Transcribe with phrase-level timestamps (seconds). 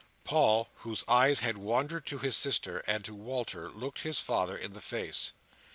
[0.23, 4.73] Paul, whose eyes had wandered to his sister, and to Walter, looked his father in
[4.73, 5.31] the face.